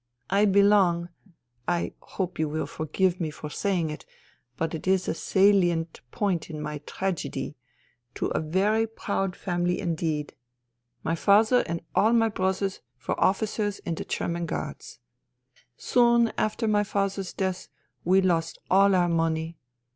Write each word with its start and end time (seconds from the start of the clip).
I 0.31 0.45
belong 0.45 1.09
(I 1.67 1.93
hope 2.01 2.39
you 2.39 2.49
will 2.49 2.65
forgive 2.65 3.19
me 3.21 3.29
for 3.29 3.51
saying 3.51 3.91
it, 3.91 4.03
but 4.57 4.73
it 4.73 4.87
is 4.87 5.07
a 5.07 5.13
salient 5.13 6.01
point 6.09 6.49
in 6.49 6.59
my 6.59 6.79
tragedy) 6.87 7.55
to 8.15 8.25
a 8.29 8.39
very 8.39 8.87
proud 8.87 9.35
family 9.35 9.79
indeed. 9.79 10.33
My 11.03 11.13
father 11.13 11.63
and 11.67 11.81
all 11.93 12.13
my 12.13 12.29
brothers 12.29 12.79
were 13.07 13.23
officers 13.23 13.77
in 13.77 13.93
the 13.93 14.03
German 14.03 14.47
Guards. 14.47 14.97
Soon 15.77 16.33
after 16.35 16.67
my 16.67 16.83
father's 16.83 17.31
death 17.31 17.67
we 18.03 18.21
lost 18.21 18.57
all 18.71 18.95
our 18.95 19.07
money. 19.07 19.59